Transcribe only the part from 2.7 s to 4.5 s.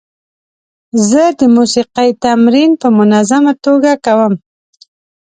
په منظمه توګه کوم.